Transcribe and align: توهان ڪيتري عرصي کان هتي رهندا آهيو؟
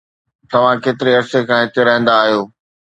توهان 0.49 0.77
ڪيتري 0.83 1.11
عرصي 1.17 1.39
کان 1.49 1.61
هتي 1.63 1.81
رهندا 1.87 2.13
آهيو؟ 2.23 2.41